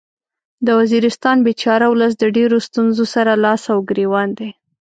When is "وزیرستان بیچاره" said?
0.79-1.85